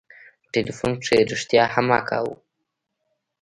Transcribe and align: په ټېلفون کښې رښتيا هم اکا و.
په 0.41 0.47
ټېلفون 0.53 0.91
کښې 1.01 1.19
رښتيا 1.31 1.63
هم 1.73 1.87
اکا 1.99 2.19
و. 2.23 2.27